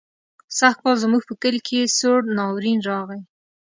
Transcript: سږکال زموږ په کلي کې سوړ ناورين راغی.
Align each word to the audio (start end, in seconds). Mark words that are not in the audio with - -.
سږکال 0.57 0.95
زموږ 1.03 1.23
په 1.29 1.33
کلي 1.41 1.61
کې 1.67 1.93
سوړ 1.97 2.19
ناورين 2.37 2.79
راغی. 2.89 3.21